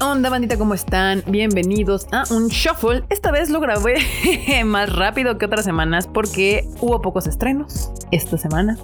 onda, 0.00 0.30
bandita? 0.30 0.56
¿Cómo 0.56 0.74
están? 0.74 1.22
Bienvenidos 1.26 2.06
a 2.12 2.24
un 2.30 2.48
shuffle. 2.48 3.04
Esta 3.10 3.30
vez 3.30 3.50
lo 3.50 3.60
grabé 3.60 3.96
más 4.64 4.94
rápido 4.94 5.38
que 5.38 5.46
otras 5.46 5.64
semanas 5.64 6.06
porque 6.06 6.68
hubo 6.80 7.00
pocos 7.00 7.26
estrenos 7.26 7.90
esta 8.10 8.38
semana. 8.38 8.78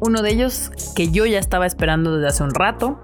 Uno 0.00 0.22
de 0.22 0.30
ellos 0.30 0.70
que 0.94 1.10
yo 1.10 1.26
ya 1.26 1.38
estaba 1.38 1.66
esperando 1.66 2.14
desde 2.16 2.28
hace 2.28 2.42
un 2.42 2.54
rato. 2.54 3.00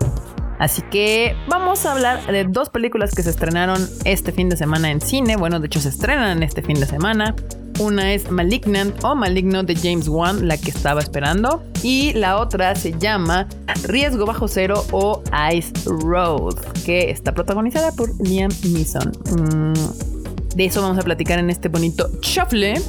Así 0.59 0.83
que 0.83 1.37
vamos 1.49 1.85
a 1.85 1.93
hablar 1.93 2.25
de 2.27 2.45
dos 2.45 2.71
películas 2.71 3.15
que 3.15 3.23
se 3.23 3.31
estrenaron 3.31 3.79
este 4.05 4.33
fin 4.33 4.49
de 4.49 4.57
semana 4.57 4.91
en 4.91 5.01
cine. 5.01 5.37
Bueno, 5.37 5.59
de 5.61 5.67
hecho 5.67 5.81
se 5.81 5.89
estrenan 5.89 6.43
este 6.43 6.63
fin 6.63 6.79
de 6.79 6.87
semana. 6.87 7.35
Una 7.79 8.13
es 8.13 8.31
Malignant 8.31 9.03
o 9.03 9.15
Maligno 9.15 9.63
de 9.63 9.75
James 9.75 10.09
Wan, 10.09 10.47
la 10.47 10.57
que 10.57 10.71
estaba 10.71 11.01
esperando. 11.01 11.63
Y 11.83 12.13
la 12.15 12.39
otra 12.39 12.75
se 12.77 12.97
llama 12.99 13.49
Riesgo 13.85 14.27
Bajo 14.27 14.47
Cero 14.49 14.85
o 14.93 15.23
Ice 15.53 15.73
Road, 15.87 16.57
que 16.85 17.11
está 17.11 17.33
protagonizada 17.33 17.93
por 17.93 18.11
Liam 18.25 18.51
Neeson. 18.63 19.13
Mm, 19.31 20.55
de 20.55 20.65
eso 20.65 20.83
vamos 20.83 20.99
a 20.99 21.03
platicar 21.03 21.39
en 21.39 21.51
este 21.51 21.69
bonito 21.69 22.09
shuffle. 22.23 22.81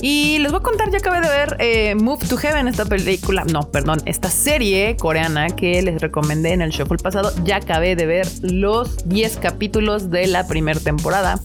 Y 0.00 0.40
les 0.40 0.50
voy 0.50 0.58
a 0.58 0.62
contar, 0.64 0.90
ya 0.90 0.98
acabé 0.98 1.20
de 1.20 1.28
ver 1.28 1.56
eh, 1.60 1.94
Move 1.94 2.26
to 2.26 2.36
Heaven, 2.36 2.66
esta 2.66 2.84
película, 2.84 3.44
no, 3.44 3.70
perdón, 3.70 4.02
esta 4.04 4.30
serie 4.30 4.96
coreana 4.96 5.46
que 5.50 5.80
les 5.80 6.00
recomendé 6.00 6.52
en 6.52 6.60
el 6.60 6.70
shuffle 6.70 6.98
pasado. 6.98 7.32
Ya 7.44 7.56
acabé 7.56 7.94
de 7.94 8.06
ver 8.06 8.26
los 8.42 9.08
10 9.08 9.36
capítulos 9.36 10.10
de 10.10 10.26
la 10.26 10.48
primera 10.48 10.80
temporada. 10.80 11.38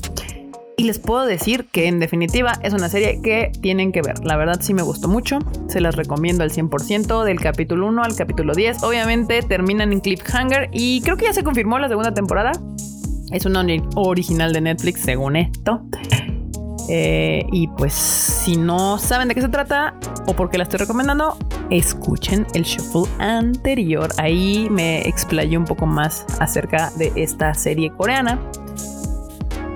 Y 0.80 0.84
les 0.84 0.99
puedo 0.99 1.26
decir 1.26 1.66
que 1.72 1.88
en 1.88 1.99
definitiva 1.99 2.54
es 2.62 2.72
una 2.72 2.88
serie 2.88 3.20
que 3.23 3.52
tienen 3.63 3.91
que 3.91 4.04
ver. 4.04 4.23
La 4.23 4.38
verdad 4.38 4.59
sí 4.62 4.76
me 4.76 4.84
gustó 4.84 5.08
mucho. 5.08 5.40
Se 5.70 5.81
las 5.81 5.95
recomiendo 5.95 6.44
al 6.44 6.52
100% 6.52 7.23
del 7.23 7.40
capítulo 7.40 7.88
1 7.88 8.03
al 8.03 8.16
capítulo 8.16 8.53
10. 8.53 8.84
Obviamente 8.84 9.42
terminan 9.42 9.92
en 9.92 10.02
cliffhanger 10.02 10.69
y 10.72 11.02
creo 11.02 11.17
que 11.17 11.25
ya 11.25 11.34
se 11.34 11.44
confirmó 11.44 11.80
la 11.80 11.88
segunda 11.88 12.14
temporada. 12.14 12.52
Es 13.31 13.47
una 13.47 13.66
original 13.95 14.53
de 14.53 14.61
Netflix 14.61 15.02
según 15.02 15.38
esto. 15.38 15.81
Eh, 16.89 17.44
y 17.52 17.67
pues 17.69 17.94
si 17.94 18.56
no 18.56 19.00
saben 19.00 19.30
de 19.30 19.34
qué 19.34 19.41
se 19.41 19.50
trata 19.50 19.95
o 20.28 20.36
por 20.36 20.52
qué 20.52 20.59
la 20.59 20.66
estoy 20.66 20.78
recomendando, 20.78 21.39
escuchen 21.72 22.45
el 22.53 22.62
shuffle 22.62 23.12
anterior. 23.17 24.12
Ahí 24.19 24.67
me 24.69 25.02
explayé 25.08 25.58
un 25.58 25.66
poco 25.66 25.88
más 25.88 26.23
acerca 26.39 26.91
de 26.97 27.12
esta 27.16 27.56
serie 27.56 27.91
coreana. 27.97 28.39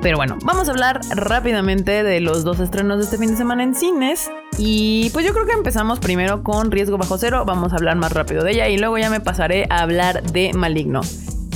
Pero 0.02 0.18
bueno, 0.18 0.38
vamos 0.44 0.68
a 0.68 0.72
hablar 0.72 1.00
rápidamente 1.12 2.04
de 2.04 2.22
los 2.22 2.44
dos 2.44 2.60
estrenos 2.60 2.98
de 2.98 3.04
este 3.04 3.20
fin 3.20 3.30
de 3.30 3.38
semana 3.38 3.64
en 3.64 3.76
cines. 3.76 4.32
Y 4.58 5.12
pues 5.12 5.26
yo 5.26 5.34
creo 5.34 5.46
que 5.46 5.54
empezamos 5.54 6.00
primero 6.00 6.44
con 6.44 6.72
Riesgo 6.72 6.98
Bajo 6.98 7.20
Cero. 7.20 7.44
Vamos 7.46 7.72
a 7.72 7.76
hablar 7.76 7.98
más 7.98 8.12
rápido 8.12 8.44
de 8.44 8.52
ella 8.52 8.68
y 8.68 8.78
luego 8.78 8.98
ya 8.98 9.12
me 9.12 9.20
pasaré 9.20 9.68
a 9.70 9.82
hablar 9.82 10.24
de 10.24 10.54
Maligno. 10.54 11.02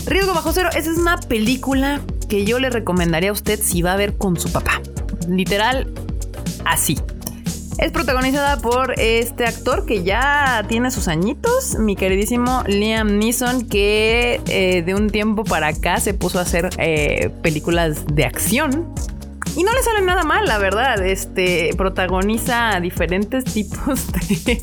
Riesgo 0.06 0.36
Bajo 0.36 0.52
Cero, 0.52 0.70
esa 0.76 0.92
es 0.92 0.98
una 0.98 1.18
película 1.18 2.02
que 2.30 2.46
yo 2.46 2.60
le 2.60 2.70
recomendaría 2.70 3.32
a 3.32 3.34
usted 3.34 3.60
si 3.60 3.82
va 3.82 3.94
a 3.94 3.96
ver 3.96 4.16
con 4.16 4.40
su 4.40 4.52
papá. 4.52 4.80
Literal, 5.28 5.92
así. 6.66 7.00
Es 7.78 7.92
protagonizada 7.92 8.62
por 8.62 8.98
este 8.98 9.46
actor 9.46 9.86
que 9.86 10.04
ya 10.04 10.64
tiene 10.70 10.92
sus 10.92 11.10
añitos, 11.10 11.76
mi 11.78 11.98
queridísimo 11.98 12.64
Liam 12.68 13.18
Neeson, 13.20 13.68
que 13.68 14.40
eh, 14.48 14.82
de 14.82 14.96
un 14.96 15.10
tiempo 15.10 15.44
para 15.44 15.68
acá 15.68 16.00
se 16.00 16.14
puso 16.14 16.40
a 16.40 16.44
hacer 16.44 16.70
eh, 16.78 17.32
películas 17.42 18.06
de 18.08 18.24
acción. 18.24 18.94
Y 19.58 19.64
no 19.64 19.72
le 19.72 19.82
sale 19.82 20.02
nada 20.02 20.24
mal, 20.24 20.46
la 20.46 20.58
verdad. 20.58 21.06
Este 21.06 21.70
protagoniza 21.78 22.78
diferentes 22.82 23.44
tipos 23.54 24.12
de, 24.12 24.62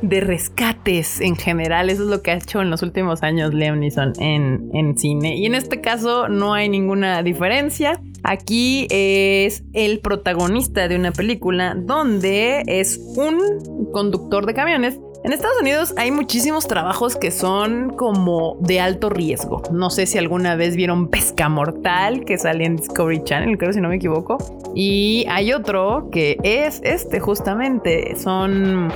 de, 0.00 0.20
rescates 0.20 1.20
en 1.20 1.34
general. 1.34 1.90
Eso 1.90 2.04
es 2.04 2.08
lo 2.08 2.22
que 2.22 2.30
ha 2.30 2.34
hecho 2.34 2.60
en 2.60 2.70
los 2.70 2.82
últimos 2.82 3.22
años 3.22 3.52
Liam 3.52 3.80
Neeson 3.80 4.12
en, 4.20 4.70
en 4.72 4.96
cine. 4.96 5.36
Y 5.36 5.46
en 5.46 5.54
este 5.54 5.80
caso 5.80 6.28
no 6.28 6.54
hay 6.54 6.68
ninguna 6.68 7.22
diferencia. 7.22 8.00
Aquí 8.22 8.86
es 8.90 9.64
el 9.72 10.00
protagonista 10.00 10.86
de 10.86 10.96
una 10.96 11.12
película 11.12 11.74
donde 11.76 12.62
es 12.66 13.00
un 13.16 13.90
conductor 13.92 14.46
de 14.46 14.54
camiones. 14.54 14.98
En 15.28 15.34
Estados 15.34 15.60
Unidos 15.60 15.92
hay 15.98 16.10
muchísimos 16.10 16.66
trabajos 16.66 17.14
que 17.14 17.30
son 17.30 17.90
como 17.90 18.56
de 18.62 18.80
alto 18.80 19.10
riesgo. 19.10 19.62
No 19.70 19.90
sé 19.90 20.06
si 20.06 20.16
alguna 20.16 20.54
vez 20.54 20.74
vieron 20.74 21.08
Pesca 21.08 21.50
Mortal 21.50 22.24
que 22.24 22.38
sale 22.38 22.64
en 22.64 22.76
Discovery 22.76 23.22
Channel, 23.24 23.58
creo 23.58 23.74
si 23.74 23.82
no 23.82 23.90
me 23.90 23.96
equivoco. 23.96 24.38
Y 24.74 25.26
hay 25.28 25.52
otro 25.52 26.08
que 26.10 26.38
es 26.44 26.80
este 26.82 27.20
justamente. 27.20 28.16
Son 28.16 28.90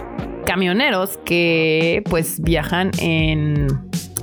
camioneros 0.47 1.19
que 1.19 2.03
pues 2.09 2.41
viajan 2.41 2.93
en 2.99 3.67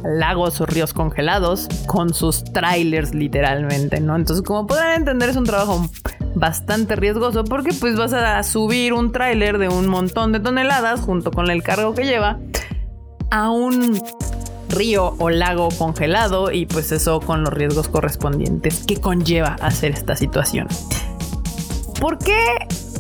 lagos 0.04 0.62
o 0.62 0.66
ríos 0.66 0.94
congelados 0.94 1.68
con 1.86 2.14
sus 2.14 2.44
trailers 2.44 3.14
literalmente, 3.14 4.00
¿no? 4.00 4.16
Entonces, 4.16 4.46
como 4.46 4.68
podrán 4.68 4.94
entender, 4.94 5.30
es 5.30 5.36
un 5.36 5.46
trabajo 5.46 5.90
bastante 6.36 6.96
riesgoso 6.96 7.44
porque 7.44 7.74
pues 7.74 7.96
vas 7.96 8.14
a 8.14 8.42
subir 8.44 8.94
un 8.94 9.12
trailer 9.12 9.58
de 9.58 9.70
un 9.70 9.88
montón 9.88 10.32
de 10.32 10.40
toneladas 10.40 11.02
junto 11.02 11.32
con 11.32 11.50
el 11.50 11.64
cargo 11.64 11.94
que 11.94 12.06
lleva 12.06 12.40
a 13.32 13.50
un 13.50 14.02
río 14.70 15.16
o 15.20 15.30
lago 15.30 15.70
congelado 15.78 16.52
y 16.52 16.66
pues 16.66 16.92
eso 16.92 17.20
con 17.20 17.44
los 17.44 17.54
riesgos 17.54 17.88
correspondientes 17.88 18.86
que 18.86 18.98
conlleva 18.98 19.56
hacer 19.62 19.92
esta 19.92 20.16
situación. 20.16 20.68
¿Por 22.00 22.18
qué 22.20 22.38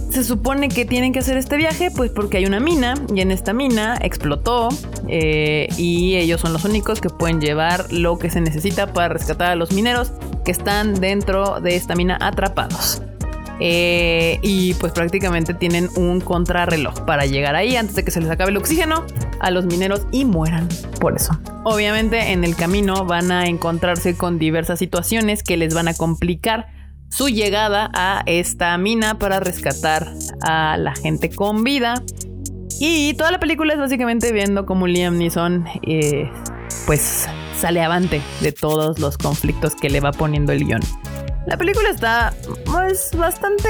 se 0.09 0.23
supone 0.23 0.69
que 0.69 0.85
tienen 0.85 1.13
que 1.13 1.19
hacer 1.19 1.37
este 1.37 1.57
viaje? 1.57 1.91
Pues 1.91 2.11
porque 2.11 2.37
hay 2.37 2.45
una 2.45 2.59
mina 2.59 2.95
y 3.13 3.21
en 3.21 3.31
esta 3.31 3.53
mina 3.53 3.97
explotó 4.01 4.69
eh, 5.07 5.67
y 5.77 6.15
ellos 6.15 6.41
son 6.41 6.53
los 6.53 6.65
únicos 6.65 6.99
que 7.01 7.09
pueden 7.09 7.39
llevar 7.39 7.91
lo 7.91 8.17
que 8.17 8.29
se 8.29 8.41
necesita 8.41 8.91
para 8.93 9.09
rescatar 9.09 9.51
a 9.51 9.55
los 9.55 9.71
mineros 9.71 10.11
que 10.43 10.51
están 10.51 10.95
dentro 10.95 11.61
de 11.61 11.75
esta 11.75 11.95
mina 11.95 12.17
atrapados. 12.19 13.01
Eh, 13.61 14.39
y 14.41 14.73
pues 14.75 14.93
prácticamente 14.93 15.53
tienen 15.53 15.89
un 15.97 16.21
contrarreloj 16.21 17.05
para 17.05 17.25
llegar 17.25 17.55
ahí 17.55 17.75
antes 17.75 17.93
de 17.93 18.05
que 18.05 18.11
se 18.11 18.21
les 18.21 18.29
acabe 18.29 18.51
el 18.51 18.57
oxígeno 18.57 19.05
a 19.41 19.51
los 19.51 19.65
mineros 19.65 20.07
y 20.11 20.23
mueran 20.23 20.69
por 21.01 21.15
eso. 21.15 21.37
Obviamente 21.65 22.31
en 22.31 22.45
el 22.45 22.55
camino 22.55 23.05
van 23.05 23.31
a 23.31 23.47
encontrarse 23.47 24.15
con 24.15 24.39
diversas 24.39 24.79
situaciones 24.79 25.43
que 25.43 25.57
les 25.57 25.73
van 25.73 25.89
a 25.89 25.93
complicar 25.93 26.67
su 27.09 27.29
llegada 27.29 27.89
a 27.93 28.23
esta 28.25 28.77
mina 28.77 29.19
para 29.19 29.39
rescatar 29.39 30.13
a 30.41 30.77
la 30.77 30.95
gente 30.95 31.29
con 31.29 31.63
vida. 31.63 32.03
Y 32.79 33.13
toda 33.15 33.31
la 33.31 33.39
película 33.39 33.73
es 33.73 33.79
básicamente 33.79 34.31
viendo 34.31 34.65
cómo 34.65 34.87
Liam 34.87 35.17
Neeson 35.17 35.65
eh, 35.83 36.31
pues 36.85 37.27
sale 37.59 37.81
avante 37.81 38.21
de 38.39 38.51
todos 38.53 38.99
los 38.99 39.17
conflictos 39.17 39.75
que 39.75 39.89
le 39.89 39.99
va 39.99 40.11
poniendo 40.11 40.53
el 40.53 40.65
guion. 40.65 40.81
La 41.45 41.57
película 41.57 41.89
está 41.89 42.33
pues 42.65 43.09
bastante 43.17 43.69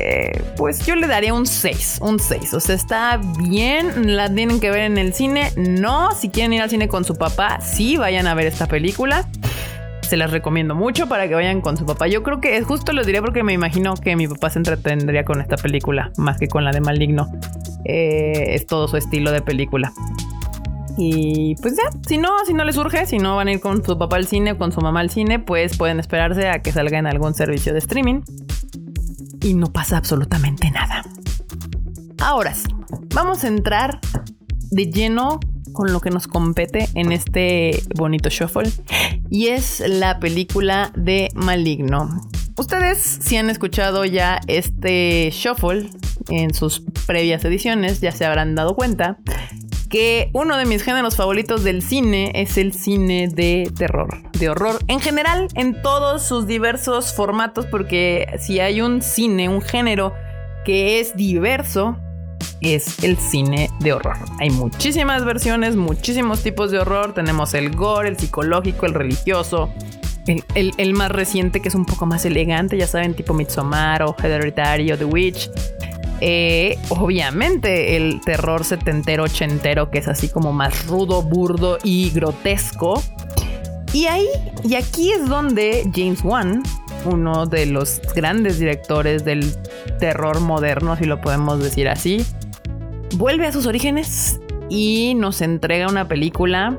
eh, 0.00 0.42
pues 0.56 0.86
yo 0.86 0.94
le 0.94 1.06
daría 1.06 1.34
un 1.34 1.46
6, 1.46 1.98
un 2.00 2.18
6, 2.20 2.54
o 2.54 2.60
sea, 2.60 2.74
está 2.74 3.20
bien, 3.40 4.16
la 4.16 4.32
tienen 4.32 4.60
que 4.60 4.70
ver 4.70 4.82
en 4.82 4.96
el 4.96 5.12
cine, 5.12 5.52
no, 5.56 6.12
si 6.12 6.28
quieren 6.28 6.52
ir 6.52 6.62
al 6.62 6.70
cine 6.70 6.86
con 6.86 7.04
su 7.04 7.16
papá, 7.16 7.60
sí 7.60 7.96
vayan 7.96 8.26
a 8.28 8.34
ver 8.34 8.46
esta 8.46 8.66
película 8.66 9.28
se 10.06 10.16
las 10.16 10.30
recomiendo 10.30 10.74
mucho 10.74 11.08
para 11.08 11.28
que 11.28 11.34
vayan 11.34 11.60
con 11.60 11.76
su 11.76 11.84
papá. 11.84 12.06
Yo 12.06 12.22
creo 12.22 12.40
que 12.40 12.56
es 12.56 12.64
justo 12.64 12.92
lo 12.92 13.04
diré 13.04 13.20
porque 13.20 13.42
me 13.42 13.52
imagino 13.52 13.94
que 13.94 14.16
mi 14.16 14.28
papá 14.28 14.50
se 14.50 14.58
entretendría 14.58 15.24
con 15.24 15.40
esta 15.40 15.56
película 15.56 16.12
más 16.16 16.38
que 16.38 16.48
con 16.48 16.64
la 16.64 16.70
de 16.70 16.80
Maligno. 16.80 17.28
Eh, 17.84 18.54
es 18.54 18.66
todo 18.66 18.88
su 18.88 18.96
estilo 18.96 19.32
de 19.32 19.42
película. 19.42 19.92
Y 20.96 21.56
pues 21.56 21.76
ya, 21.76 21.90
si 22.06 22.16
no, 22.16 22.30
si 22.46 22.54
no 22.54 22.64
les 22.64 22.76
surge, 22.76 23.04
si 23.04 23.18
no 23.18 23.36
van 23.36 23.48
a 23.48 23.52
ir 23.52 23.60
con 23.60 23.84
su 23.84 23.98
papá 23.98 24.16
al 24.16 24.26
cine 24.26 24.52
o 24.52 24.58
con 24.58 24.72
su 24.72 24.80
mamá 24.80 25.00
al 25.00 25.10
cine, 25.10 25.38
pues 25.38 25.76
pueden 25.76 26.00
esperarse 26.00 26.48
a 26.48 26.62
que 26.62 26.72
salga 26.72 26.98
en 26.98 27.06
algún 27.06 27.34
servicio 27.34 27.72
de 27.72 27.80
streaming. 27.80 28.22
Y 29.42 29.54
no 29.54 29.72
pasa 29.72 29.98
absolutamente 29.98 30.70
nada. 30.70 31.04
Ahora 32.18 32.54
sí, 32.54 32.68
vamos 33.14 33.44
a 33.44 33.48
entrar 33.48 34.00
de 34.70 34.90
lleno 34.90 35.38
con 35.72 35.92
lo 35.92 36.00
que 36.00 36.10
nos 36.10 36.26
compete 36.26 36.88
en 36.94 37.12
este 37.12 37.82
bonito 37.94 38.30
shuffle 38.30 38.70
y 39.30 39.48
es 39.48 39.80
la 39.86 40.18
película 40.18 40.92
de 40.94 41.28
Maligno. 41.34 42.08
Ustedes 42.56 43.18
si 43.20 43.36
han 43.36 43.50
escuchado 43.50 44.04
ya 44.04 44.40
este 44.46 45.30
shuffle 45.30 45.90
en 46.28 46.54
sus 46.54 46.82
previas 47.06 47.44
ediciones 47.44 48.00
ya 48.00 48.12
se 48.12 48.24
habrán 48.24 48.54
dado 48.54 48.74
cuenta 48.74 49.18
que 49.88 50.30
uno 50.32 50.56
de 50.56 50.64
mis 50.64 50.82
géneros 50.82 51.16
favoritos 51.16 51.62
del 51.64 51.82
cine 51.82 52.32
es 52.34 52.58
el 52.58 52.72
cine 52.72 53.28
de 53.28 53.70
terror, 53.76 54.08
de 54.32 54.48
horror, 54.48 54.78
en 54.88 55.00
general 55.00 55.48
en 55.54 55.80
todos 55.80 56.26
sus 56.26 56.46
diversos 56.46 57.14
formatos, 57.14 57.66
porque 57.66 58.26
si 58.38 58.60
hay 58.60 58.80
un 58.80 59.02
cine, 59.02 59.48
un 59.48 59.62
género 59.62 60.12
que 60.64 60.98
es 60.98 61.16
diverso, 61.16 61.96
es 62.60 63.02
el 63.02 63.16
cine 63.16 63.70
de 63.80 63.92
horror. 63.92 64.16
Hay 64.38 64.50
muchísimas 64.50 65.24
versiones, 65.24 65.76
muchísimos 65.76 66.42
tipos 66.42 66.70
de 66.70 66.78
horror. 66.78 67.14
Tenemos 67.14 67.54
el 67.54 67.74
gore, 67.74 68.08
el 68.08 68.18
psicológico, 68.18 68.86
el 68.86 68.94
religioso. 68.94 69.70
El, 70.26 70.94
más 70.94 71.12
reciente 71.12 71.60
que 71.60 71.68
es 71.68 71.74
un 71.76 71.86
poco 71.86 72.04
más 72.04 72.24
elegante, 72.24 72.76
ya 72.76 72.88
saben, 72.88 73.14
tipo 73.14 73.32
Midsommar 73.32 74.02
o 74.02 74.16
Hereditary 74.20 74.96
The 74.96 75.04
Witch. 75.04 75.50
Eh, 76.20 76.78
obviamente 76.88 77.96
el 77.96 78.20
terror 78.24 78.64
setentero, 78.64 79.24
ochentero, 79.24 79.90
que 79.90 79.98
es 79.98 80.08
así 80.08 80.28
como 80.28 80.52
más 80.52 80.86
rudo, 80.86 81.22
burdo 81.22 81.78
y 81.84 82.10
grotesco. 82.10 83.02
Y 83.92 84.06
ahí, 84.06 84.26
y 84.64 84.74
aquí 84.74 85.12
es 85.12 85.28
donde 85.28 85.88
James 85.94 86.24
Wan, 86.24 86.62
uno 87.04 87.46
de 87.46 87.66
los 87.66 88.00
grandes 88.14 88.58
directores 88.58 89.24
del 89.24 89.54
terror 90.00 90.40
moderno, 90.40 90.96
si 90.96 91.04
lo 91.04 91.20
podemos 91.20 91.62
decir 91.62 91.88
así, 91.88 92.26
vuelve 93.14 93.46
a 93.46 93.52
sus 93.52 93.66
orígenes 93.66 94.40
y 94.68 95.14
nos 95.16 95.40
entrega 95.40 95.88
una 95.88 96.08
película 96.08 96.76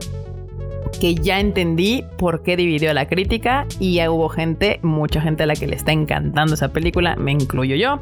que 0.99 1.15
ya 1.15 1.39
entendí 1.39 2.03
por 2.17 2.43
qué 2.43 2.57
dividió 2.57 2.93
la 2.93 3.07
crítica 3.07 3.65
y 3.79 4.05
hubo 4.07 4.29
gente, 4.29 4.79
mucha 4.81 5.21
gente 5.21 5.43
a 5.43 5.45
la 5.45 5.55
que 5.55 5.67
le 5.67 5.75
está 5.75 5.91
encantando 5.91 6.55
esa 6.55 6.69
película, 6.69 7.15
me 7.15 7.31
incluyo 7.31 7.75
yo. 7.75 7.99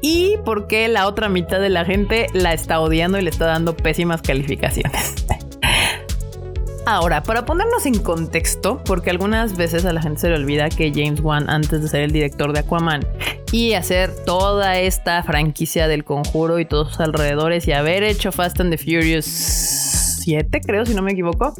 Y 0.00 0.36
por 0.44 0.68
qué 0.68 0.88
la 0.88 1.08
otra 1.08 1.28
mitad 1.28 1.60
de 1.60 1.70
la 1.70 1.84
gente 1.84 2.26
la 2.32 2.52
está 2.52 2.80
odiando 2.80 3.18
y 3.18 3.22
le 3.22 3.30
está 3.30 3.46
dando 3.46 3.76
pésimas 3.76 4.22
calificaciones. 4.22 5.26
Ahora, 6.86 7.22
para 7.22 7.44
ponernos 7.44 7.84
en 7.84 7.98
contexto, 7.98 8.80
porque 8.84 9.10
algunas 9.10 9.56
veces 9.56 9.84
a 9.84 9.92
la 9.92 10.00
gente 10.00 10.20
se 10.20 10.28
le 10.28 10.36
olvida 10.36 10.70
que 10.70 10.90
James 10.94 11.20
Wan, 11.20 11.50
antes 11.50 11.82
de 11.82 11.88
ser 11.88 12.00
el 12.02 12.12
director 12.12 12.52
de 12.52 12.60
Aquaman 12.60 13.06
y 13.52 13.74
hacer 13.74 14.14
toda 14.24 14.78
esta 14.78 15.22
franquicia 15.22 15.88
del 15.88 16.04
conjuro 16.04 16.58
y 16.58 16.64
todos 16.64 16.88
sus 16.90 17.00
alrededores 17.00 17.66
y 17.66 17.72
haber 17.72 18.02
hecho 18.02 18.32
Fast 18.32 18.60
and 18.60 18.70
the 18.70 18.78
Furious 18.78 19.24
7, 19.24 20.60
creo, 20.60 20.84
si 20.84 20.94
no 20.94 21.02
me 21.02 21.12
equivoco, 21.12 21.54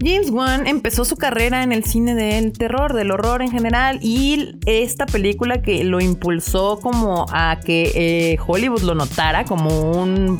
James 0.00 0.30
Wan 0.30 0.66
empezó 0.66 1.04
su 1.04 1.16
carrera 1.16 1.62
en 1.62 1.72
el 1.72 1.84
cine 1.84 2.14
del 2.14 2.52
terror, 2.52 2.92
del 2.92 3.10
horror 3.10 3.40
en 3.42 3.50
general, 3.50 3.98
y 4.02 4.56
esta 4.66 5.06
película 5.06 5.62
que 5.62 5.84
lo 5.84 6.00
impulsó 6.00 6.78
como 6.80 7.26
a 7.32 7.60
que 7.64 7.92
eh, 7.94 8.38
Hollywood 8.46 8.82
lo 8.82 8.94
notara 8.94 9.44
como 9.44 9.92
un 9.92 10.38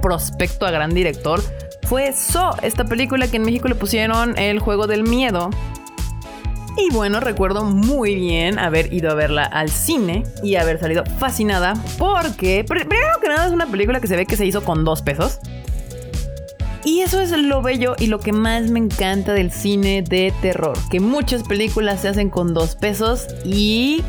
prospecto 0.00 0.66
a 0.66 0.70
gran 0.70 0.94
director 0.94 1.40
fue 1.84 2.12
So, 2.12 2.54
esta 2.62 2.84
película 2.84 3.28
que 3.28 3.36
en 3.36 3.42
México 3.42 3.68
le 3.68 3.74
pusieron 3.74 4.38
el 4.38 4.58
juego 4.58 4.86
del 4.86 5.02
miedo. 5.02 5.50
Y 6.76 6.92
bueno, 6.92 7.20
recuerdo 7.20 7.64
muy 7.64 8.16
bien 8.16 8.58
haber 8.58 8.92
ido 8.92 9.10
a 9.10 9.14
verla 9.14 9.44
al 9.44 9.70
cine 9.70 10.24
y 10.42 10.56
haber 10.56 10.80
salido 10.80 11.04
fascinada 11.18 11.74
porque, 11.98 12.64
primero 12.64 13.20
que 13.20 13.28
nada, 13.28 13.46
es 13.46 13.52
una 13.52 13.66
película 13.66 14.00
que 14.00 14.08
se 14.08 14.16
ve 14.16 14.26
que 14.26 14.36
se 14.36 14.44
hizo 14.44 14.64
con 14.64 14.84
dos 14.84 15.02
pesos. 15.02 15.38
Y 16.84 17.00
eso 17.00 17.20
es 17.20 17.30
lo 17.30 17.62
bello 17.62 17.94
y 17.98 18.08
lo 18.08 18.18
que 18.18 18.32
más 18.32 18.70
me 18.70 18.78
encanta 18.78 19.32
del 19.32 19.50
cine 19.50 20.02
de 20.02 20.34
terror, 20.42 20.76
que 20.90 21.00
muchas 21.00 21.42
películas 21.44 22.02
se 22.02 22.08
hacen 22.08 22.28
con 22.28 22.52
dos 22.52 22.74
pesos 22.74 23.26
y 23.42 24.02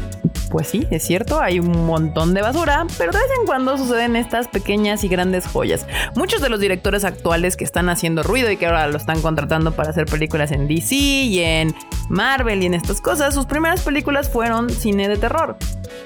pues 0.49 0.67
sí, 0.67 0.87
es 0.91 1.03
cierto, 1.03 1.41
hay 1.41 1.59
un 1.59 1.85
montón 1.85 2.33
de 2.33 2.41
basura, 2.41 2.85
pero 2.97 3.11
de 3.11 3.19
vez 3.19 3.27
en 3.39 3.45
cuando 3.45 3.77
suceden 3.77 4.15
estas 4.15 4.47
pequeñas 4.47 5.03
y 5.03 5.07
grandes 5.07 5.47
joyas. 5.47 5.85
Muchos 6.15 6.41
de 6.41 6.49
los 6.49 6.59
directores 6.59 7.03
actuales 7.03 7.57
que 7.57 7.63
están 7.63 7.89
haciendo 7.89 8.23
ruido 8.23 8.51
y 8.51 8.57
que 8.57 8.65
ahora 8.65 8.87
lo 8.87 8.97
están 8.97 9.21
contratando 9.21 9.71
para 9.71 9.89
hacer 9.89 10.05
películas 10.05 10.51
en 10.51 10.67
DC 10.67 10.95
y 10.95 11.39
en 11.39 11.75
Marvel 12.09 12.63
y 12.63 12.67
en 12.67 12.73
estas 12.73 13.01
cosas, 13.01 13.33
sus 13.33 13.45
primeras 13.45 13.81
películas 13.81 14.29
fueron 14.29 14.69
cine 14.69 15.07
de 15.07 15.17
terror. 15.17 15.57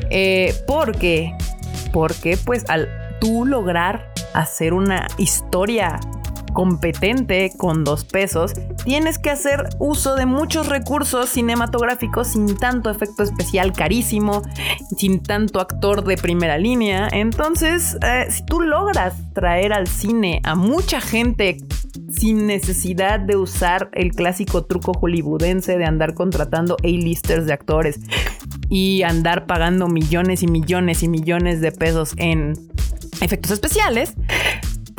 Eh, 0.10 0.56
¿Por 0.68 0.98
qué? 0.98 1.34
Porque 1.92 2.38
pues 2.38 2.66
al 2.70 2.90
tú 3.20 3.46
lograr 3.46 4.14
hacer 4.34 4.74
una 4.74 5.08
historia 5.18 6.00
competente 6.60 7.54
con 7.56 7.86
dos 7.86 8.04
pesos, 8.04 8.52
tienes 8.84 9.18
que 9.18 9.30
hacer 9.30 9.70
uso 9.80 10.16
de 10.16 10.26
muchos 10.26 10.68
recursos 10.68 11.30
cinematográficos 11.30 12.28
sin 12.28 12.58
tanto 12.58 12.90
efecto 12.90 13.24
especial 13.24 13.72
carísimo, 13.72 14.42
sin 14.98 15.24
tanto 15.24 15.62
actor 15.62 16.04
de 16.04 16.18
primera 16.18 16.58
línea. 16.58 17.08
Entonces, 17.14 17.98
eh, 18.06 18.26
si 18.30 18.46
tú 18.46 18.60
logras 18.60 19.14
traer 19.34 19.72
al 19.72 19.88
cine 19.88 20.42
a 20.44 20.56
mucha 20.56 21.00
gente 21.00 21.60
sin 22.10 22.46
necesidad 22.46 23.22
de 23.22 23.38
usar 23.38 23.90
el 23.94 24.12
clásico 24.12 24.66
truco 24.66 24.92
hollywoodense 24.92 25.78
de 25.78 25.86
andar 25.86 26.14
contratando 26.14 26.76
A-listers 26.84 27.46
de 27.46 27.54
actores 27.54 28.02
y 28.68 29.04
andar 29.04 29.46
pagando 29.46 29.88
millones 29.88 30.44
y 30.44 30.48
millones 30.48 31.04
y 31.04 31.08
millones 31.08 31.62
de 31.62 31.72
pesos 31.72 32.16
en 32.18 32.52
efectos 33.22 33.52
especiales, 33.52 34.14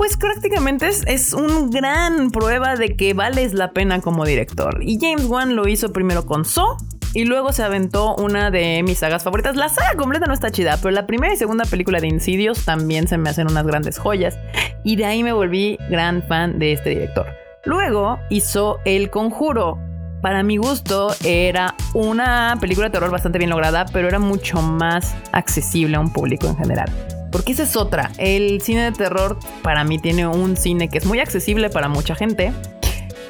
pues 0.00 0.16
prácticamente 0.16 0.88
es, 0.88 1.04
es 1.06 1.34
una 1.34 1.68
gran 1.68 2.30
prueba 2.30 2.74
de 2.74 2.96
que 2.96 3.12
vales 3.12 3.52
la 3.52 3.72
pena 3.72 4.00
como 4.00 4.24
director. 4.24 4.78
Y 4.82 4.98
James 4.98 5.26
Wan 5.26 5.56
lo 5.56 5.68
hizo 5.68 5.92
primero 5.92 6.24
con 6.24 6.46
So, 6.46 6.78
y 7.12 7.26
luego 7.26 7.52
se 7.52 7.64
aventó 7.64 8.16
una 8.16 8.50
de 8.50 8.82
mis 8.82 8.96
sagas 8.96 9.24
favoritas. 9.24 9.56
La 9.56 9.68
saga 9.68 9.98
completa 9.98 10.24
no 10.24 10.32
está 10.32 10.50
chida, 10.50 10.78
pero 10.78 10.92
la 10.92 11.06
primera 11.06 11.34
y 11.34 11.36
segunda 11.36 11.66
película 11.66 12.00
de 12.00 12.08
Insidious 12.08 12.64
también 12.64 13.08
se 13.08 13.18
me 13.18 13.28
hacen 13.28 13.50
unas 13.50 13.66
grandes 13.66 13.98
joyas. 13.98 14.38
Y 14.84 14.96
de 14.96 15.04
ahí 15.04 15.22
me 15.22 15.34
volví 15.34 15.76
gran 15.90 16.22
fan 16.22 16.58
de 16.58 16.72
este 16.72 16.88
director. 16.88 17.26
Luego 17.66 18.18
hizo 18.30 18.78
El 18.86 19.10
Conjuro. 19.10 19.78
Para 20.22 20.42
mi 20.42 20.56
gusto 20.56 21.14
era 21.22 21.74
una 21.92 22.56
película 22.58 22.86
de 22.86 22.92
terror 22.92 23.10
bastante 23.10 23.36
bien 23.36 23.50
lograda, 23.50 23.84
pero 23.92 24.08
era 24.08 24.18
mucho 24.18 24.62
más 24.62 25.14
accesible 25.32 25.98
a 25.98 26.00
un 26.00 26.10
público 26.10 26.46
en 26.46 26.56
general. 26.56 27.19
Porque 27.30 27.52
esa 27.52 27.62
es 27.62 27.76
otra. 27.76 28.10
El 28.18 28.60
cine 28.60 28.84
de 28.84 28.92
terror 28.92 29.38
para 29.62 29.84
mí 29.84 29.98
tiene 29.98 30.26
un 30.26 30.56
cine 30.56 30.88
que 30.88 30.98
es 30.98 31.06
muy 31.06 31.20
accesible 31.20 31.70
para 31.70 31.88
mucha 31.88 32.14
gente. 32.14 32.52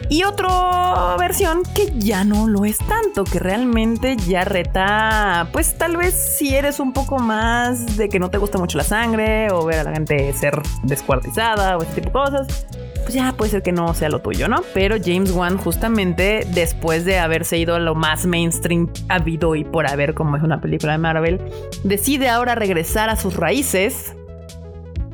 Y 0.09 0.25
otra 0.25 1.17
versión 1.19 1.63
que 1.75 1.93
ya 1.97 2.25
no 2.25 2.49
lo 2.49 2.65
es 2.65 2.79
tanto, 2.79 3.23
que 3.23 3.39
realmente 3.39 4.17
ya 4.17 4.45
reta, 4.45 5.49
pues 5.53 5.79
tal 5.79 5.97
vez 5.97 6.15
si 6.15 6.55
eres 6.55 6.81
un 6.81 6.93
poco 6.93 7.19
más 7.19 7.97
de 7.97 8.09
que 8.09 8.19
no 8.19 8.29
te 8.29 8.39
gusta 8.39 8.59
mucho 8.59 8.77
la 8.77 8.83
sangre 8.83 9.53
o 9.53 9.65
ver 9.65 9.81
a 9.81 9.85
la 9.85 9.93
gente 9.93 10.33
ser 10.33 10.61
descuartizada 10.83 11.77
o 11.77 11.83
ese 11.83 12.01
tipo 12.01 12.07
de 12.07 12.13
cosas, 12.13 12.67
pues 13.11 13.21
ya 13.21 13.33
puede 13.33 13.51
ser 13.51 13.63
que 13.63 13.73
no 13.73 13.93
sea 13.93 14.09
lo 14.09 14.21
tuyo, 14.21 14.47
¿no? 14.47 14.63
Pero 14.73 14.95
James 15.05 15.33
Wan 15.33 15.59
justamente 15.59 16.47
después 16.55 17.05
de 17.05 17.19
haberse 17.19 17.59
ido 17.59 17.75
a 17.75 17.81
lo 17.81 17.97
más 17.97 18.25
mainstream 18.25 18.89
habido 19.09 19.57
y 19.57 19.65
por 19.65 19.89
haber 19.89 20.15
como 20.15 20.37
es 20.37 20.45
una 20.45 20.61
película 20.61 20.93
de 20.93 20.99
Marvel, 20.99 21.41
decide 21.83 22.29
ahora 22.29 22.55
regresar 22.55 23.11
a 23.11 23.17
sus 23.17 23.35
raíces 23.35 24.15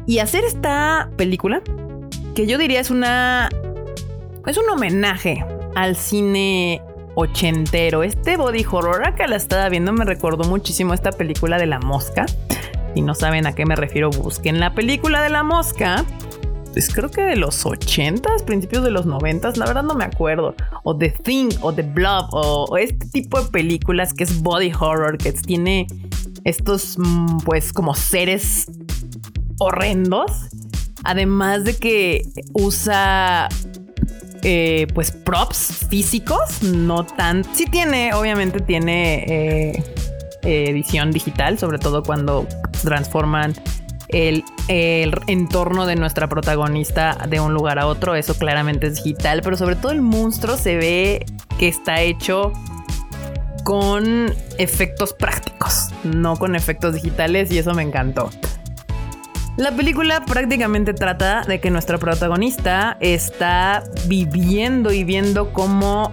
y 0.06 0.18
hacer 0.18 0.44
esta 0.44 1.08
película 1.16 1.62
que 2.34 2.46
yo 2.46 2.58
diría 2.58 2.80
es 2.80 2.90
una 2.90 3.48
es 4.46 4.58
un 4.58 4.68
homenaje 4.68 5.42
al 5.74 5.96
cine 5.96 6.82
ochentero. 7.14 8.02
Este 8.02 8.36
body 8.36 8.66
horror 8.70 9.06
acá 9.06 9.26
la 9.26 9.36
estaba 9.36 9.70
viendo 9.70 9.94
me 9.94 10.04
recordó 10.04 10.44
muchísimo 10.44 10.92
esta 10.92 11.12
película 11.12 11.56
de 11.56 11.64
la 11.64 11.78
mosca. 11.78 12.26
Si 12.94 13.00
no 13.00 13.14
saben 13.14 13.46
a 13.46 13.54
qué 13.54 13.64
me 13.64 13.74
refiero, 13.74 14.10
busquen 14.10 14.60
la 14.60 14.74
película 14.74 15.22
de 15.22 15.30
la 15.30 15.42
mosca 15.42 16.04
es 16.76 16.92
creo 16.92 17.10
que 17.10 17.22
de 17.22 17.36
los 17.36 17.64
80s, 17.64 18.44
principios 18.44 18.84
de 18.84 18.90
los 18.90 19.06
90s, 19.06 19.56
la 19.56 19.66
verdad 19.66 19.82
no 19.82 19.94
me 19.94 20.04
acuerdo. 20.04 20.54
O 20.84 20.96
The 20.96 21.10
Thing, 21.10 21.48
o 21.62 21.72
The 21.72 21.82
Blob, 21.82 22.28
o, 22.32 22.76
este 22.76 23.06
tipo 23.08 23.42
de 23.42 23.50
películas 23.50 24.12
que 24.12 24.24
es 24.24 24.42
body 24.42 24.72
horror, 24.78 25.16
que 25.16 25.32
tiene 25.32 25.86
estos, 26.44 26.98
mm, 26.98 27.38
pues, 27.38 27.72
como 27.72 27.94
seres 27.94 28.66
horrendos. 29.58 30.30
Además 31.04 31.64
de 31.64 31.76
que 31.76 32.22
usa 32.52 33.48
eh, 34.42 34.86
pues 34.94 35.10
props 35.10 35.86
físicos, 35.88 36.62
no 36.62 37.04
tan. 37.04 37.42
Sí 37.54 37.66
tiene, 37.66 38.12
obviamente 38.12 38.60
tiene 38.60 39.24
eh, 39.26 39.82
edición 40.42 41.10
digital, 41.10 41.58
sobre 41.58 41.78
todo 41.78 42.02
cuando 42.02 42.46
transforman 42.82 43.54
el, 44.08 44.44
entorno 44.68 45.86
de 45.86 45.96
nuestra 45.96 46.28
protagonista 46.28 47.16
de 47.28 47.40
un 47.40 47.54
lugar 47.54 47.78
a 47.78 47.86
otro. 47.86 48.14
Eso 48.14 48.34
claramente 48.34 48.88
es 48.88 49.02
digital, 49.02 49.40
pero 49.42 49.56
sobre 49.56 49.76
todo 49.76 49.92
el 49.92 50.02
monstruo 50.02 50.56
se 50.56 50.76
ve 50.76 51.26
que 51.58 51.68
está 51.68 52.00
hecho 52.00 52.52
con 53.64 54.32
efectos 54.58 55.12
prácticos, 55.12 55.90
no 56.04 56.36
con 56.36 56.54
efectos 56.54 56.94
digitales 56.94 57.50
y 57.50 57.58
eso 57.58 57.74
me 57.74 57.82
encantó. 57.82 58.30
La 59.56 59.72
película 59.72 60.22
prácticamente 60.26 60.92
trata 60.92 61.42
de 61.42 61.60
que 61.60 61.70
nuestra 61.70 61.96
protagonista 61.96 62.98
está 63.00 63.82
viviendo 64.06 64.92
y 64.92 65.02
viendo 65.02 65.52
cómo 65.54 66.12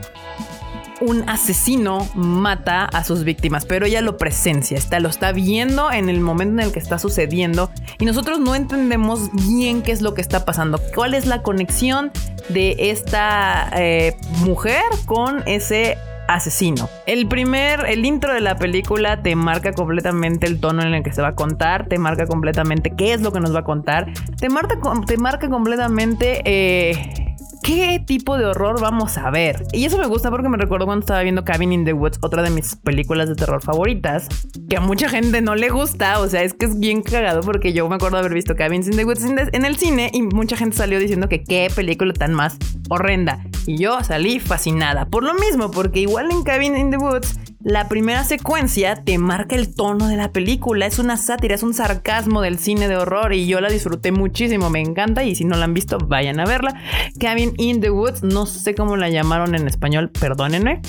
un 1.03 1.27
asesino 1.29 2.07
mata 2.15 2.85
a 2.85 3.03
sus 3.03 3.23
víctimas, 3.23 3.65
pero 3.65 3.85
ella 3.85 4.01
lo 4.01 4.17
presencia, 4.17 4.77
está, 4.77 4.99
lo 4.99 5.09
está 5.09 5.31
viendo 5.33 5.91
en 5.91 6.09
el 6.09 6.21
momento 6.21 6.61
en 6.61 6.67
el 6.67 6.73
que 6.73 6.79
está 6.79 6.97
sucediendo 6.97 7.69
y 7.99 8.05
nosotros 8.05 8.39
no 8.39 8.55
entendemos 8.55 9.29
bien 9.47 9.81
qué 9.81 9.91
es 9.91 10.01
lo 10.01 10.13
que 10.13 10.21
está 10.21 10.45
pasando, 10.45 10.79
cuál 10.95 11.13
es 11.13 11.25
la 11.25 11.41
conexión 11.41 12.11
de 12.49 12.75
esta 12.79 13.69
eh, 13.75 14.15
mujer 14.45 14.83
con 15.05 15.43
ese 15.45 15.97
asesino. 16.27 16.89
El 17.05 17.27
primer, 17.27 17.85
el 17.87 18.05
intro 18.05 18.33
de 18.33 18.39
la 18.39 18.55
película 18.55 19.21
te 19.21 19.35
marca 19.35 19.73
completamente 19.73 20.47
el 20.47 20.61
tono 20.61 20.83
en 20.83 20.93
el 20.93 21.03
que 21.03 21.11
se 21.11 21.21
va 21.21 21.29
a 21.29 21.35
contar, 21.35 21.87
te 21.87 21.99
marca 21.99 22.25
completamente 22.27 22.91
qué 22.95 23.13
es 23.13 23.21
lo 23.21 23.33
que 23.33 23.41
nos 23.41 23.53
va 23.53 23.59
a 23.59 23.63
contar, 23.63 24.07
te 24.39 24.47
marca, 24.49 24.79
te 25.05 25.17
marca 25.17 25.49
completamente... 25.49 26.41
Eh, 26.45 27.22
qué 27.63 28.03
tipo 28.05 28.37
de 28.37 28.45
horror 28.45 28.79
vamos 28.79 29.17
a 29.17 29.31
ver. 29.31 29.65
Y 29.71 29.85
eso 29.85 29.97
me 29.97 30.05
gusta 30.05 30.29
porque 30.29 30.49
me 30.49 30.57
recuerdo 30.57 30.85
cuando 30.85 31.03
estaba 31.03 31.23
viendo 31.23 31.43
Cabin 31.43 31.71
in 31.71 31.85
the 31.85 31.93
Woods, 31.93 32.19
otra 32.21 32.43
de 32.43 32.49
mis 32.49 32.75
películas 32.75 33.29
de 33.29 33.35
terror 33.35 33.63
favoritas, 33.63 34.27
que 34.69 34.77
a 34.77 34.81
mucha 34.81 35.09
gente 35.09 35.41
no 35.41 35.55
le 35.55 35.69
gusta. 35.69 36.19
O 36.19 36.27
sea, 36.27 36.43
es 36.43 36.53
que 36.53 36.65
es 36.65 36.77
bien 36.77 37.01
cagado 37.01 37.41
porque 37.41 37.73
yo 37.73 37.87
me 37.87 37.95
acuerdo 37.95 38.17
haber 38.17 38.33
visto 38.33 38.55
Cabin 38.55 38.83
in 38.83 38.97
the 38.97 39.05
Woods 39.05 39.23
en 39.23 39.65
el 39.65 39.77
cine 39.77 40.11
y 40.13 40.21
mucha 40.21 40.57
gente 40.57 40.75
salió 40.77 40.99
diciendo 40.99 41.29
que 41.29 41.43
qué 41.43 41.71
película 41.73 42.13
tan 42.13 42.33
más 42.33 42.57
horrenda. 42.89 43.43
Y 43.65 43.77
yo 43.77 44.03
salí 44.03 44.39
fascinada. 44.39 45.05
Por 45.05 45.23
lo 45.23 45.33
mismo, 45.33 45.71
porque 45.71 46.01
igual 46.01 46.29
en 46.31 46.43
Cabin 46.43 46.77
in 46.77 46.91
the 46.91 46.97
Woods, 46.97 47.39
la 47.63 47.87
primera 47.87 48.25
secuencia 48.25 48.95
te 49.03 49.17
marca 49.17 49.55
el 49.55 49.73
tono 49.73 50.07
de 50.07 50.17
la 50.17 50.31
película. 50.31 50.85
Es 50.85 50.99
una 50.99 51.15
sátira, 51.15 51.55
es 51.55 51.63
un 51.63 51.73
sarcasmo 51.73 52.41
del 52.41 52.59
cine 52.59 52.89
de 52.89 52.97
horror 52.97 53.33
y 53.33 53.47
yo 53.47 53.61
la 53.61 53.69
disfruté 53.69 54.11
muchísimo. 54.11 54.69
Me 54.69 54.81
encanta 54.81 55.23
y 55.23 55.35
si 55.35 55.45
no 55.45 55.55
la 55.55 55.63
han 55.65 55.73
visto, 55.73 55.97
vayan 55.97 56.41
a 56.41 56.45
verla. 56.45 56.73
Cabin 57.19 57.53
in 57.57 57.79
the 57.79 57.89
Woods, 57.89 58.21
no 58.21 58.45
sé 58.45 58.75
cómo 58.75 58.97
la 58.97 59.09
llamaron 59.09 59.55
en 59.55 59.67
español, 59.67 60.09
perdónenme. 60.09 60.81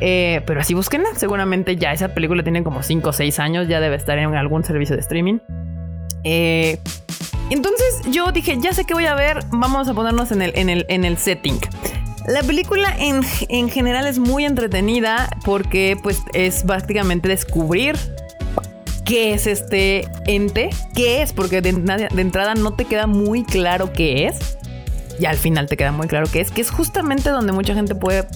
Eh, 0.00 0.42
pero 0.46 0.60
así 0.60 0.74
búsquenla. 0.74 1.08
Seguramente 1.16 1.76
ya 1.76 1.92
esa 1.92 2.08
película 2.08 2.42
tiene 2.42 2.62
como 2.62 2.82
5 2.82 3.08
o 3.08 3.12
6 3.12 3.38
años, 3.38 3.68
ya 3.68 3.80
debe 3.80 3.96
estar 3.96 4.18
en 4.18 4.34
algún 4.34 4.62
servicio 4.62 4.96
de 4.96 5.00
streaming. 5.00 5.38
Eh, 6.24 6.78
entonces 7.48 8.02
yo 8.10 8.30
dije, 8.30 8.58
ya 8.60 8.74
sé 8.74 8.84
qué 8.84 8.92
voy 8.92 9.06
a 9.06 9.14
ver, 9.14 9.40
vamos 9.52 9.88
a 9.88 9.94
ponernos 9.94 10.32
en 10.32 10.42
el, 10.42 10.52
en 10.54 10.68
el, 10.68 10.84
en 10.88 11.04
el 11.06 11.16
setting. 11.16 11.58
La 12.26 12.42
película 12.42 12.94
en, 12.98 13.20
en, 13.48 13.68
general 13.68 14.06
es 14.06 14.18
muy 14.18 14.44
entretenida 14.46 15.28
porque 15.44 15.96
pues 16.02 16.22
es 16.32 16.62
prácticamente 16.62 17.28
descubrir 17.28 17.96
qué 19.04 19.34
es 19.34 19.46
este 19.46 20.08
ente, 20.26 20.70
qué 20.94 21.22
es, 21.22 21.32
porque 21.32 21.60
de, 21.60 21.68
entrada 21.68 22.54
no 22.54 22.72
te 22.72 22.86
queda 22.86 23.06
muy 23.06 23.44
claro 23.44 23.92
qué 23.92 24.26
es. 24.26 24.56
Y 25.20 25.26
al 25.26 25.36
final 25.36 25.68
te 25.68 25.76
queda 25.76 25.92
muy 25.92 26.08
claro 26.08 26.26
qué 26.30 26.40
es, 26.40 26.50
que 26.50 26.60
es 26.60 26.70
justamente 26.70 27.30
donde 27.30 27.52
mucha 27.52 27.74
gente 27.74 27.94
puede 27.94 28.26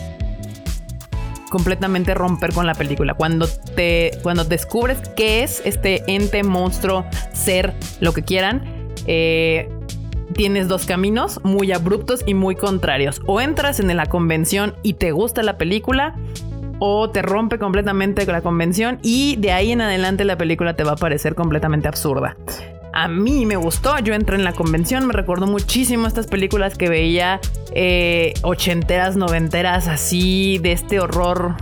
completamente 1.51 2.15
romper 2.15 2.53
con 2.53 2.67
la 2.67 2.75
película. 2.75 3.15
Cuando 3.15 3.49
te 3.49 4.13
cuando 4.23 4.45
descubres 4.45 4.99
qué 5.17 5.43
es 5.43 5.63
este 5.65 6.05
ente, 6.07 6.43
monstruo, 6.45 7.05
ser, 7.33 7.75
lo 8.01 8.13
que 8.13 8.23
quieran, 8.23 8.93
eh, 9.07 9.69
tienes 10.39 10.69
dos 10.69 10.87
caminos 10.87 11.41
muy 11.43 11.73
abruptos 11.73 12.23
y 12.25 12.35
muy 12.35 12.55
contrarios. 12.55 13.21
O 13.27 13.41
entras 13.41 13.81
en 13.81 13.95
la 13.97 14.07
convención 14.07 14.77
y 14.85 14.93
te 14.93 15.11
gusta 15.11 15.43
la 15.43 15.59
película, 15.59 16.15
o 16.79 17.11
te 17.11 17.23
rompe 17.23 17.59
completamente 17.59 18.25
la 18.25 18.41
convención 18.41 19.01
y 19.03 19.35
de 19.35 19.51
ahí 19.51 19.73
en 19.73 19.81
adelante 19.81 20.25
la 20.25 20.39
película 20.39 20.75
te 20.75 20.85
va 20.85 20.93
a 20.93 20.97
parecer 20.97 21.35
completamente 21.35 21.89
absurda. 21.89 22.37
A 22.93 23.09
mí 23.09 23.47
me 23.47 23.57
gustó, 23.57 23.99
yo 23.99 24.15
entré 24.15 24.37
en 24.37 24.45
la 24.45 24.53
convención, 24.53 25.09
me 25.09 25.13
recordó 25.13 25.49
muchísimo 25.49 26.07
estas 26.07 26.29
películas 26.29 26.79
que 26.79 26.89
veía 26.89 27.41
eh, 27.73 28.33
ochenteras, 28.43 29.17
noventeras, 29.17 29.89
así 29.89 30.59
de 30.59 30.71
este 30.71 31.01
horror 31.01 31.57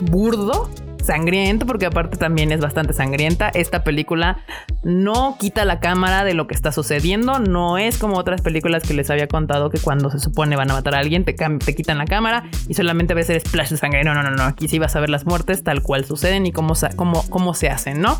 burdo, 0.00 0.68
sangriento, 1.04 1.66
porque 1.66 1.86
aparte 1.86 2.16
también 2.16 2.52
es 2.52 2.60
bastante 2.60 2.92
sangrienta. 2.92 3.48
Esta 3.50 3.84
película 3.84 4.38
no 4.82 5.36
quita 5.38 5.64
la 5.64 5.80
cámara 5.80 6.24
de 6.24 6.34
lo 6.34 6.46
que 6.46 6.54
está 6.54 6.72
sucediendo, 6.72 7.38
no 7.38 7.78
es 7.78 7.98
como 7.98 8.16
otras 8.16 8.42
películas 8.42 8.82
que 8.82 8.94
les 8.94 9.10
había 9.10 9.28
contado 9.28 9.70
que 9.70 9.78
cuando 9.78 10.10
se 10.10 10.18
supone 10.18 10.56
van 10.56 10.70
a 10.70 10.74
matar 10.74 10.94
a 10.94 10.98
alguien 10.98 11.24
te, 11.24 11.34
te 11.34 11.74
quitan 11.74 11.98
la 11.98 12.06
cámara 12.06 12.44
y 12.68 12.74
solamente 12.74 13.14
ves 13.14 13.30
el 13.30 13.40
splash 13.40 13.70
de 13.70 13.76
sangre. 13.76 14.04
No, 14.04 14.14
no, 14.14 14.22
no, 14.22 14.30
no, 14.30 14.42
aquí 14.44 14.68
sí 14.68 14.78
vas 14.78 14.96
a 14.96 15.00
ver 15.00 15.10
las 15.10 15.26
muertes 15.26 15.62
tal 15.62 15.82
cual 15.82 16.04
suceden 16.04 16.46
y 16.46 16.52
cómo, 16.52 16.74
cómo, 16.96 17.24
cómo 17.28 17.54
se 17.54 17.68
hacen, 17.68 18.00
¿no? 18.00 18.18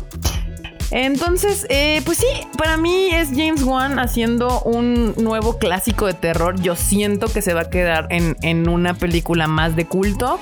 Entonces, 0.91 1.65
eh, 1.69 2.01
pues 2.05 2.19
sí, 2.19 2.27
para 2.57 2.77
mí 2.77 3.09
es 3.11 3.29
James 3.29 3.63
Wan 3.63 3.99
haciendo 3.99 4.61
un 4.61 5.15
nuevo 5.17 5.57
clásico 5.57 6.05
de 6.05 6.13
terror. 6.13 6.59
Yo 6.61 6.75
siento 6.75 7.27
que 7.27 7.41
se 7.41 7.53
va 7.53 7.61
a 7.61 7.69
quedar 7.69 8.07
en, 8.11 8.35
en 8.43 8.69
una 8.69 8.93
película 8.93 9.47
más 9.47 9.75
de 9.75 9.87
culto. 9.87 10.39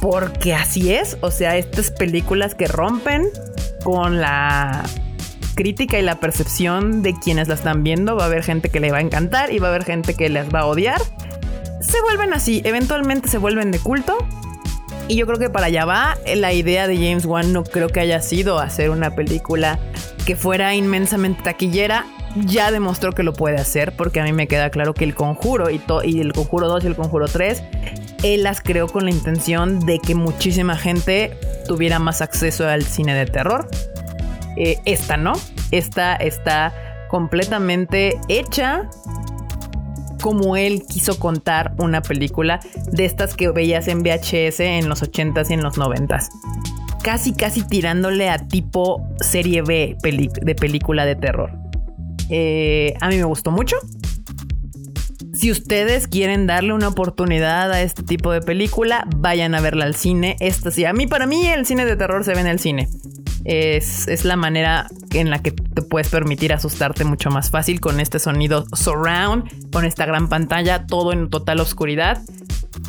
Porque 0.00 0.54
así 0.54 0.92
es. 0.92 1.16
O 1.20 1.30
sea, 1.30 1.56
estas 1.56 1.90
películas 1.90 2.54
que 2.54 2.66
rompen 2.66 3.28
con 3.82 4.20
la 4.20 4.84
crítica 5.54 5.98
y 5.98 6.02
la 6.02 6.20
percepción 6.20 7.02
de 7.02 7.14
quienes 7.14 7.48
la 7.48 7.54
están 7.54 7.82
viendo. 7.82 8.16
Va 8.16 8.24
a 8.24 8.26
haber 8.26 8.44
gente 8.44 8.68
que 8.68 8.78
le 8.78 8.92
va 8.92 8.98
a 8.98 9.00
encantar 9.00 9.52
y 9.52 9.58
va 9.58 9.68
a 9.68 9.70
haber 9.70 9.84
gente 9.84 10.14
que 10.14 10.28
les 10.28 10.54
va 10.54 10.60
a 10.60 10.66
odiar. 10.66 11.00
Se 11.80 12.00
vuelven 12.02 12.32
así, 12.32 12.62
eventualmente 12.64 13.28
se 13.28 13.38
vuelven 13.38 13.70
de 13.70 13.78
culto 13.78 14.16
y 15.08 15.16
yo 15.16 15.26
creo 15.26 15.38
que 15.38 15.50
para 15.50 15.66
allá 15.66 15.84
va. 15.84 16.16
La 16.36 16.52
idea 16.52 16.86
de 16.86 16.96
James 16.96 17.24
Wan 17.24 17.52
no 17.52 17.64
creo 17.64 17.88
que 17.88 17.98
haya 17.98 18.20
sido 18.20 18.58
hacer 18.58 18.90
una 18.90 19.14
película 19.14 19.78
que 20.26 20.36
fuera 20.36 20.74
inmensamente 20.74 21.42
taquillera. 21.42 22.06
Ya 22.36 22.70
demostró 22.70 23.12
que 23.12 23.22
lo 23.22 23.32
puede 23.32 23.56
hacer, 23.56 23.96
porque 23.96 24.20
a 24.20 24.24
mí 24.24 24.32
me 24.32 24.46
queda 24.46 24.70
claro 24.70 24.92
que 24.92 25.04
el 25.04 25.14
conjuro 25.14 25.70
y, 25.70 25.80
y 26.04 26.20
el 26.20 26.34
conjuro 26.34 26.68
2 26.68 26.84
y 26.84 26.86
el 26.86 26.94
conjuro 26.94 27.26
3, 27.26 27.62
él 28.22 28.42
las 28.42 28.60
creó 28.60 28.88
con 28.88 29.04
la 29.04 29.10
intención 29.10 29.80
de 29.80 29.98
que 29.98 30.14
muchísima 30.14 30.76
gente 30.76 31.36
tuviera 31.66 31.98
más 31.98 32.20
acceso 32.20 32.68
al 32.68 32.82
cine 32.84 33.14
de 33.14 33.26
terror. 33.26 33.68
Eh, 34.56 34.78
esta 34.84 35.16
no, 35.16 35.34
esta 35.70 36.16
está 36.16 36.74
completamente 37.08 38.18
hecha 38.28 38.88
como 40.20 40.56
él 40.56 40.82
quiso 40.88 41.18
contar 41.18 41.74
una 41.78 42.02
película 42.02 42.60
de 42.90 43.04
estas 43.04 43.34
que 43.34 43.50
veías 43.50 43.86
en 43.88 44.02
VHS 44.02 44.60
en 44.60 44.88
los 44.88 45.02
80s 45.02 45.50
y 45.50 45.54
en 45.54 45.62
los 45.62 45.76
90s. 45.78 46.28
Casi, 47.02 47.32
casi 47.32 47.62
tirándole 47.62 48.28
a 48.28 48.38
tipo 48.38 49.06
serie 49.20 49.62
B 49.62 49.96
de 50.02 50.54
película 50.56 51.06
de 51.06 51.14
terror. 51.14 51.52
Eh, 52.30 52.94
a 53.00 53.08
mí 53.08 53.16
me 53.16 53.24
gustó 53.24 53.50
mucho. 53.50 53.76
Si 55.38 55.52
ustedes 55.52 56.08
quieren 56.08 56.48
darle 56.48 56.72
una 56.72 56.88
oportunidad 56.88 57.70
a 57.70 57.80
este 57.82 58.02
tipo 58.02 58.32
de 58.32 58.40
película, 58.40 59.06
vayan 59.18 59.54
a 59.54 59.60
verla 59.60 59.84
al 59.84 59.94
cine. 59.94 60.34
Esta 60.40 60.72
sí, 60.72 60.84
a 60.84 60.92
mí, 60.92 61.06
para 61.06 61.28
mí, 61.28 61.46
el 61.46 61.64
cine 61.64 61.84
de 61.84 61.94
terror 61.94 62.24
se 62.24 62.34
ve 62.34 62.40
en 62.40 62.48
el 62.48 62.58
cine. 62.58 62.88
Es, 63.44 64.24
la 64.24 64.34
manera 64.34 64.88
en 65.12 65.30
la 65.30 65.38
que 65.38 65.52
te 65.52 65.82
puedes 65.82 66.08
permitir 66.08 66.52
asustarte 66.52 67.04
mucho 67.04 67.30
más 67.30 67.52
fácil 67.52 67.80
con 67.80 68.00
este 68.00 68.18
sonido 68.18 68.64
surround, 68.72 69.70
con 69.70 69.84
esta 69.84 70.06
gran 70.06 70.28
pantalla, 70.28 70.86
todo 70.86 71.12
en 71.12 71.30
total 71.30 71.60
oscuridad. 71.60 72.20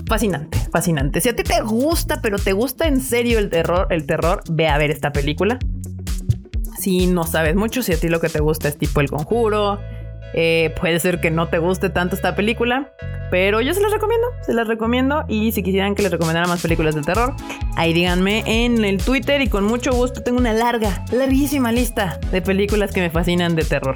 Fascinante, 0.07 0.57
fascinante. 0.71 1.21
Si 1.21 1.29
a 1.29 1.35
ti 1.35 1.43
te 1.43 1.61
gusta, 1.61 2.19
pero 2.19 2.39
te 2.39 2.53
gusta 2.53 2.87
en 2.87 2.99
serio 2.99 3.37
el 3.37 3.51
terror, 3.51 3.85
el 3.91 4.07
terror, 4.07 4.41
ve 4.49 4.67
a 4.67 4.79
ver 4.79 4.89
esta 4.89 5.11
película. 5.11 5.59
Si 6.79 7.05
no 7.05 7.27
sabes 7.27 7.55
mucho, 7.55 7.83
si 7.83 7.93
a 7.93 7.99
ti 7.99 8.09
lo 8.09 8.19
que 8.19 8.29
te 8.29 8.39
gusta 8.39 8.69
es 8.69 8.77
tipo 8.79 9.01
El 9.01 9.11
Conjuro, 9.11 9.79
eh, 10.33 10.73
puede 10.79 10.99
ser 10.99 11.19
que 11.19 11.31
no 11.31 11.47
te 11.47 11.57
guste 11.57 11.89
tanto 11.89 12.15
esta 12.15 12.35
película, 12.35 12.91
pero 13.31 13.61
yo 13.61 13.73
se 13.73 13.81
las 13.81 13.91
recomiendo, 13.91 14.27
se 14.41 14.53
las 14.53 14.67
recomiendo. 14.67 15.23
Y 15.27 15.51
si 15.51 15.63
quisieran 15.63 15.95
que 15.95 16.01
les 16.01 16.11
recomendara 16.11 16.47
más 16.47 16.61
películas 16.61 16.95
de 16.95 17.01
terror, 17.01 17.35
ahí 17.75 17.93
díganme 17.93 18.43
en 18.45 18.83
el 18.83 18.97
Twitter 18.97 19.41
y 19.41 19.47
con 19.47 19.65
mucho 19.65 19.91
gusto 19.91 20.21
tengo 20.21 20.39
una 20.39 20.53
larga, 20.53 21.03
larguísima 21.11 21.71
lista 21.71 22.19
de 22.31 22.41
películas 22.41 22.91
que 22.91 23.01
me 23.01 23.09
fascinan 23.09 23.55
de 23.55 23.63
terror. 23.63 23.95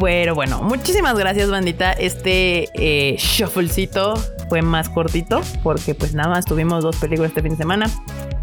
Pero 0.00 0.34
bueno, 0.34 0.62
muchísimas 0.62 1.18
gracias 1.18 1.50
bandita. 1.50 1.92
Este 1.92 2.68
eh, 2.74 3.16
shufflecito 3.18 4.14
fue 4.50 4.60
más 4.62 4.88
cortito 4.88 5.40
porque 5.62 5.94
pues 5.94 6.12
nada 6.12 6.28
más 6.28 6.44
tuvimos 6.44 6.82
dos 6.82 6.96
películas 6.96 7.30
este 7.30 7.40
fin 7.40 7.52
de 7.52 7.56
semana. 7.56 7.86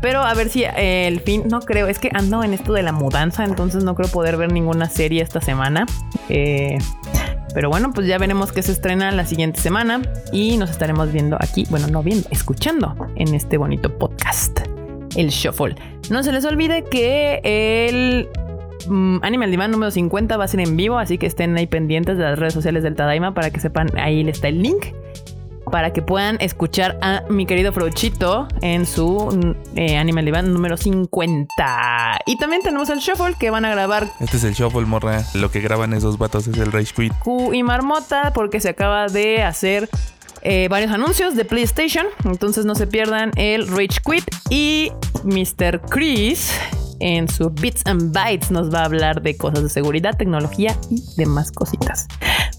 Pero 0.01 0.21
a 0.21 0.33
ver 0.33 0.49
si 0.49 0.63
eh, 0.63 1.07
el 1.07 1.19
fin, 1.19 1.43
no 1.49 1.59
creo, 1.59 1.87
es 1.87 1.99
que 1.99 2.09
ando 2.13 2.43
en 2.43 2.53
esto 2.53 2.73
de 2.73 2.81
la 2.81 2.93
mudanza, 2.93 3.43
entonces 3.43 3.83
no 3.83 3.93
creo 3.93 4.09
poder 4.09 4.37
ver 4.37 4.51
ninguna 4.51 4.89
serie 4.89 5.21
esta 5.21 5.41
semana. 5.41 5.85
Eh, 6.29 6.77
pero 7.53 7.69
bueno, 7.69 7.91
pues 7.93 8.07
ya 8.07 8.17
veremos 8.17 8.51
que 8.51 8.61
se 8.61 8.71
estrena 8.71 9.11
la 9.11 9.25
siguiente 9.25 9.59
semana 9.59 10.01
y 10.31 10.57
nos 10.57 10.69
estaremos 10.69 11.11
viendo 11.11 11.35
aquí, 11.39 11.65
bueno, 11.69 11.87
no 11.87 12.03
viendo, 12.03 12.27
escuchando 12.31 12.95
en 13.15 13.33
este 13.33 13.57
bonito 13.57 13.97
podcast, 13.97 14.59
el 15.15 15.29
Shuffle. 15.29 15.75
No 16.09 16.23
se 16.23 16.31
les 16.31 16.45
olvide 16.45 16.83
que 16.83 17.41
el 17.43 18.29
mm, 18.87 19.17
Animal 19.23 19.51
Divan 19.51 19.71
número 19.71 19.91
50 19.91 20.37
va 20.37 20.45
a 20.45 20.47
ser 20.47 20.61
en 20.61 20.77
vivo, 20.77 20.99
así 20.99 21.17
que 21.17 21.25
estén 21.25 21.57
ahí 21.57 21.67
pendientes 21.67 22.17
de 22.17 22.23
las 22.23 22.39
redes 22.39 22.53
sociales 22.53 22.83
del 22.83 22.95
Tadaima 22.95 23.33
para 23.33 23.49
que 23.49 23.59
sepan, 23.59 23.89
ahí 23.97 24.21
está 24.29 24.47
el 24.47 24.61
link 24.61 24.85
para 25.71 25.91
que 25.91 26.01
puedan 26.01 26.37
escuchar 26.39 26.97
a 27.01 27.23
mi 27.29 27.45
querido 27.45 27.71
Frochito 27.71 28.47
en 28.61 28.85
su 28.85 29.55
eh, 29.75 29.97
Animal 29.97 30.25
Divan 30.25 30.53
número 30.53 30.77
50. 30.77 32.19
Y 32.25 32.37
también 32.37 32.61
tenemos 32.61 32.89
el 32.89 32.99
Shuffle 32.99 33.35
que 33.39 33.49
van 33.49 33.65
a 33.65 33.71
grabar. 33.71 34.07
Este 34.19 34.37
es 34.37 34.43
el 34.43 34.53
Shuffle, 34.53 34.85
morra. 34.85 35.23
Lo 35.33 35.51
que 35.51 35.59
graban 35.59 35.93
esos 35.93 36.17
vatos 36.17 36.47
es 36.47 36.57
el 36.57 36.71
Rage 36.71 36.93
Quit. 36.95 37.13
Q 37.23 37.53
y 37.53 37.63
Marmota, 37.63 38.31
porque 38.33 38.59
se 38.59 38.69
acaba 38.69 39.07
de 39.07 39.43
hacer 39.43 39.89
eh, 40.41 40.67
varios 40.69 40.91
anuncios 40.91 41.35
de 41.35 41.45
PlayStation. 41.45 42.05
Entonces 42.25 42.65
no 42.65 42.75
se 42.75 42.87
pierdan 42.87 43.31
el 43.35 43.67
Rage 43.67 43.99
Quit 44.05 44.23
y 44.49 44.91
Mr. 45.23 45.81
Chris 45.89 46.51
en 46.99 47.27
su 47.27 47.49
Bits 47.49 47.83
and 47.85 48.13
Bytes 48.13 48.51
nos 48.51 48.73
va 48.73 48.81
a 48.81 48.85
hablar 48.85 49.21
de 49.21 49.37
cosas 49.37 49.63
de 49.63 49.69
seguridad, 49.69 50.17
tecnología 50.17 50.77
y 50.89 51.03
demás 51.15 51.51
cositas. 51.51 52.07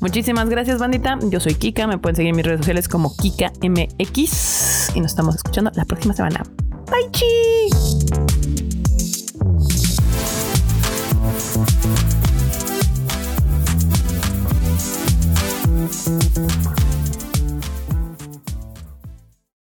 Muchísimas 0.00 0.49
gracias, 0.49 0.78
bandita. 0.78 1.18
Yo 1.25 1.40
soy 1.40 1.54
Kika. 1.54 1.87
Me 1.87 1.99
pueden 1.99 2.16
seguir 2.16 2.30
en 2.30 2.37
mis 2.37 2.47
redes 2.47 2.61
sociales 2.61 2.88
como 2.88 3.16
KikaMX. 3.16 4.92
Y 4.95 5.00
nos 5.00 5.11
estamos 5.11 5.35
escuchando 5.37 5.71
la 5.75 5.85
próxima 5.85 6.14
semana. 6.14 6.42
Bye, 6.90 7.11
chi. 7.12 7.68